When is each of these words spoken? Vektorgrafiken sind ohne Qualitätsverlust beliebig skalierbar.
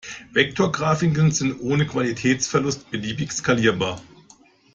Vektorgrafiken 0.31 1.29
sind 1.29 1.59
ohne 1.59 1.85
Qualitätsverlust 1.85 2.89
beliebig 2.89 3.31
skalierbar. 3.31 4.01